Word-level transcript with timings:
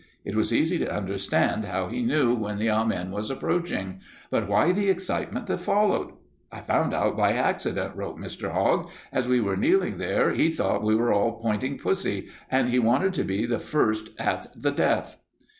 It 0.25 0.35
was 0.35 0.51
easy 0.51 0.79
to 0.79 0.91
understand 0.91 1.65
how 1.65 1.87
he 1.89 2.01
knew 2.01 2.33
when 2.33 2.57
the 2.57 2.69
'Amen' 2.71 3.11
was 3.11 3.29
approaching, 3.29 4.01
but 4.31 4.47
why 4.47 4.71
the 4.71 4.89
excitement 4.89 5.45
that 5.45 5.59
followed? 5.59 6.13
'I 6.51 6.61
found 6.61 6.93
out 6.95 7.15
by 7.15 7.33
accident,' 7.33 7.95
wrote 7.95 8.17
Mr. 8.17 8.51
Hogg. 8.51 8.89
'As 9.13 9.27
we 9.27 9.39
were 9.39 9.55
kneeling 9.55 9.99
there, 9.99 10.31
he 10.31 10.49
thought 10.49 10.81
we 10.83 10.95
were 10.95 11.13
all 11.13 11.33
pointing 11.33 11.77
Pussy, 11.77 12.29
and 12.49 12.69
he 12.69 12.79
wanted 12.79 13.13
to 13.13 13.23
be 13.23 13.41
among 13.45 13.49
the 13.51 13.59
first 13.59 14.09
at 14.17 14.49
the 14.55 14.71
death.' 14.71 15.19